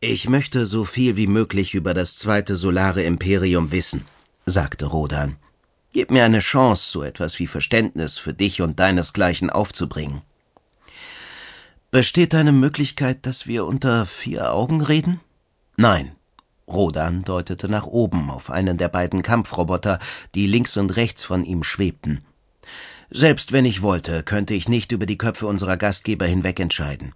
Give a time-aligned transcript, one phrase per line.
[0.00, 4.04] Ich möchte so viel wie möglich über das zweite solare Imperium wissen,
[4.46, 5.34] sagte Rodan.
[5.92, 10.22] Gib mir eine Chance, so etwas wie Verständnis für dich und deinesgleichen aufzubringen.
[11.90, 15.18] Besteht eine Möglichkeit, dass wir unter vier Augen reden?
[15.76, 16.12] Nein.
[16.68, 19.98] Rodan deutete nach oben auf einen der beiden Kampfroboter,
[20.36, 22.22] die links und rechts von ihm schwebten.
[23.10, 27.14] Selbst wenn ich wollte, könnte ich nicht über die Köpfe unserer Gastgeber hinweg entscheiden.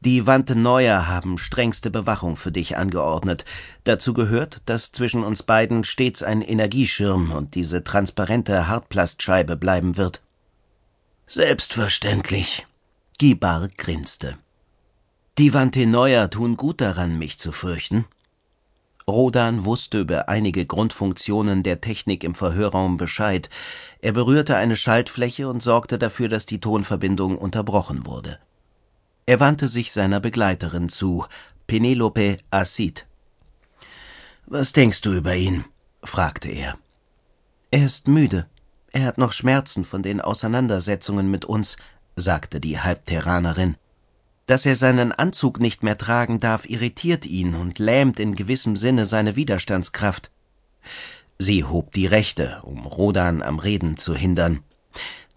[0.00, 3.44] Die Wante Neuer haben strengste Bewachung für dich angeordnet.
[3.84, 10.22] Dazu gehört, dass zwischen uns beiden stets ein Energieschirm und diese transparente Hartplastscheibe bleiben wird.
[11.26, 12.66] Selbstverständlich.
[13.18, 14.38] Gibar grinste.
[15.38, 15.52] Die
[15.86, 18.06] Neuer tun gut daran, mich zu fürchten.
[19.08, 23.48] Rodan wusste über einige Grundfunktionen der Technik im Verhörraum Bescheid.
[24.00, 28.38] Er berührte eine Schaltfläche und sorgte dafür, dass die Tonverbindung unterbrochen wurde.
[29.28, 31.26] Er wandte sich seiner Begleiterin zu,
[31.66, 33.06] Penelope Acid.
[34.46, 35.66] Was denkst du über ihn?
[36.02, 36.78] fragte er.
[37.70, 38.46] Er ist müde.
[38.90, 41.76] Er hat noch Schmerzen von den Auseinandersetzungen mit uns,
[42.16, 43.76] sagte die Halbterranerin.
[44.46, 49.04] Dass er seinen Anzug nicht mehr tragen darf, irritiert ihn und lähmt in gewissem Sinne
[49.04, 50.30] seine Widerstandskraft.
[51.38, 54.60] Sie hob die Rechte, um Rodan am Reden zu hindern.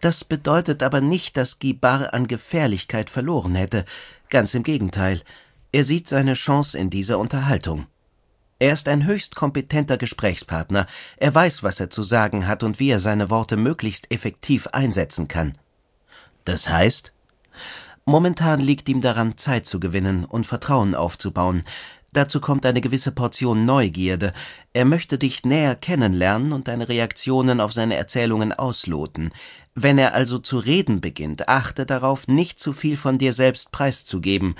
[0.01, 3.85] Das bedeutet aber nicht, dass Gibar an Gefährlichkeit verloren hätte.
[4.29, 5.21] Ganz im Gegenteil.
[5.71, 7.85] Er sieht seine Chance in dieser Unterhaltung.
[8.57, 10.85] Er ist ein höchst kompetenter Gesprächspartner.
[11.17, 15.27] Er weiß, was er zu sagen hat und wie er seine Worte möglichst effektiv einsetzen
[15.27, 15.57] kann.
[16.45, 17.13] Das heißt?
[18.05, 21.63] Momentan liegt ihm daran, Zeit zu gewinnen und Vertrauen aufzubauen.
[22.13, 24.33] Dazu kommt eine gewisse Portion Neugierde.
[24.73, 29.31] Er möchte dich näher kennenlernen und deine Reaktionen auf seine Erzählungen ausloten.
[29.75, 34.55] Wenn er also zu reden beginnt, achte darauf, nicht zu viel von dir selbst preiszugeben.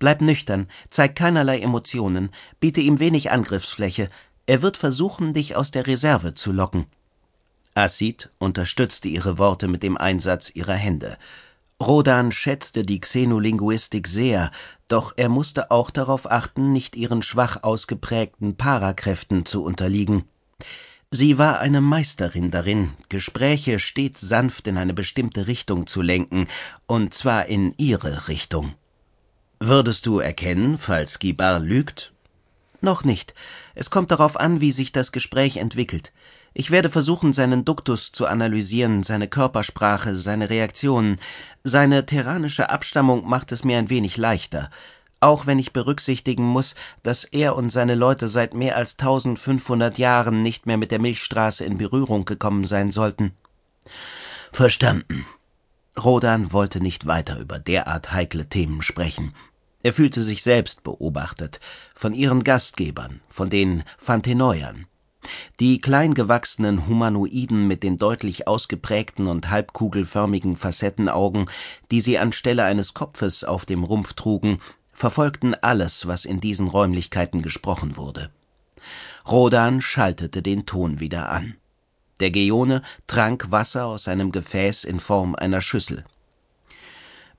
[0.00, 4.10] Bleib nüchtern, zeig keinerlei Emotionen, biete ihm wenig Angriffsfläche.
[4.46, 6.86] Er wird versuchen, dich aus der Reserve zu locken.
[7.74, 11.18] Acid unterstützte ihre Worte mit dem Einsatz ihrer Hände.
[11.82, 14.50] Rodan schätzte die Xenolinguistik sehr,
[14.88, 20.24] doch er musste auch darauf achten, nicht ihren schwach ausgeprägten Parakräften zu unterliegen.
[21.10, 26.48] Sie war eine Meisterin darin, Gespräche stets sanft in eine bestimmte Richtung zu lenken,
[26.86, 28.74] und zwar in ihre Richtung.
[29.60, 32.12] Würdest du erkennen, falls Gibar lügt?
[32.80, 33.34] Noch nicht.
[33.74, 36.12] Es kommt darauf an, wie sich das Gespräch entwickelt.
[36.58, 41.18] Ich werde versuchen, seinen Duktus zu analysieren, seine Körpersprache, seine Reaktionen.
[41.64, 44.70] Seine terranische Abstammung macht es mir ein wenig leichter.
[45.20, 50.42] Auch wenn ich berücksichtigen muss, dass er und seine Leute seit mehr als 1500 Jahren
[50.42, 53.32] nicht mehr mit der Milchstraße in Berührung gekommen sein sollten.
[54.50, 55.26] Verstanden.
[56.02, 59.34] Rodan wollte nicht weiter über derart heikle Themen sprechen.
[59.82, 61.60] Er fühlte sich selbst beobachtet,
[61.94, 64.86] von ihren Gastgebern, von den Fantenoiern.
[65.60, 71.48] Die klein gewachsenen Humanoiden mit den deutlich ausgeprägten und halbkugelförmigen Facettenaugen,
[71.90, 74.60] die sie anstelle eines Kopfes auf dem Rumpf trugen,
[74.92, 78.30] verfolgten alles, was in diesen Räumlichkeiten gesprochen wurde.
[79.28, 81.56] Rodan schaltete den Ton wieder an.
[82.20, 86.04] Der Geone trank Wasser aus einem Gefäß in Form einer Schüssel.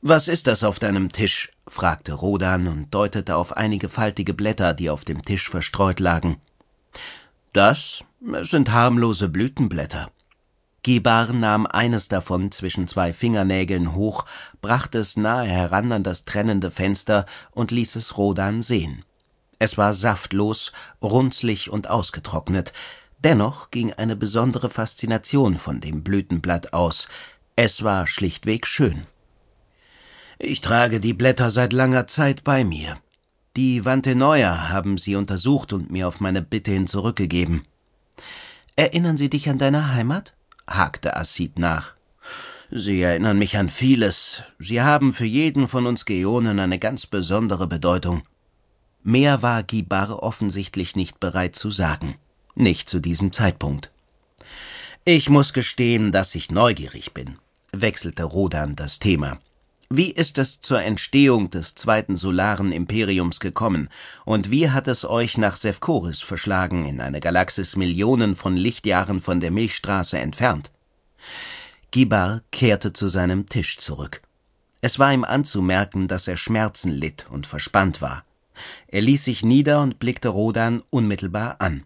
[0.01, 1.51] Was ist das auf deinem Tisch?
[1.67, 6.39] fragte Rodan und deutete auf einige faltige Blätter, die auf dem Tisch verstreut lagen.
[7.57, 8.03] Das
[8.43, 10.11] sind harmlose Blütenblätter.
[10.83, 14.25] Gibar nahm eines davon zwischen zwei Fingernägeln hoch,
[14.61, 19.05] brachte es nahe heran an das trennende Fenster und ließ es Rodan sehen.
[19.57, 22.73] Es war saftlos, runzlig und ausgetrocknet.
[23.23, 27.07] Dennoch ging eine besondere Faszination von dem Blütenblatt aus.
[27.55, 29.07] Es war schlichtweg schön.
[30.37, 32.97] Ich trage die Blätter seit langer Zeit bei mir.
[33.57, 37.65] Die Neuer haben sie untersucht und mir auf meine Bitte hin zurückgegeben.
[38.75, 40.35] Erinnern sie dich an deine Heimat?
[40.67, 41.95] hakte Assid nach.
[42.69, 44.43] Sie erinnern mich an vieles.
[44.59, 48.21] Sie haben für jeden von uns Geonen eine ganz besondere Bedeutung.
[49.01, 52.13] Mehr war Gibar offensichtlich nicht bereit zu sagen.
[52.53, 53.89] Nicht zu diesem Zeitpunkt.
[55.03, 57.39] Ich muss gestehen, dass ich neugierig bin,
[57.71, 59.39] wechselte Rodan das Thema.
[59.89, 63.87] Wie ist es zur Entstehung des zweiten solaren Imperiums gekommen,
[64.25, 69.39] und wie hat es euch nach Sefkoris verschlagen, in eine Galaxis Millionen von Lichtjahren von
[69.39, 70.71] der Milchstraße entfernt?
[71.91, 74.21] Gibar kehrte zu seinem Tisch zurück.
[74.81, 78.25] Es war ihm anzumerken, dass er Schmerzen litt und verspannt war.
[78.87, 81.83] Er ließ sich nieder und blickte Rodan unmittelbar an.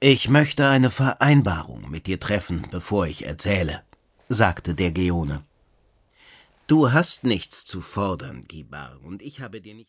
[0.00, 3.82] Ich möchte eine Vereinbarung mit dir treffen, bevor ich erzähle,
[4.30, 5.42] sagte der Geone.
[6.66, 9.82] Du hast nichts zu fordern, Gibar, und ich habe dir nicht